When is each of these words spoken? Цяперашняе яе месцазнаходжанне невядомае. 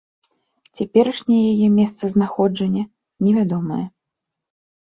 Цяперашняе 0.77 1.43
яе 1.53 1.69
месцазнаходжанне 1.79 2.83
невядомае. 3.27 3.83